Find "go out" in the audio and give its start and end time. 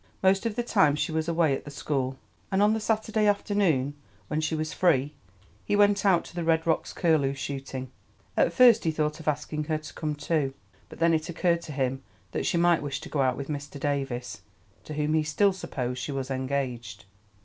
13.09-13.37